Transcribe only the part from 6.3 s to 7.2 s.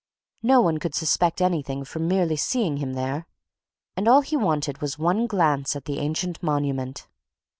monument.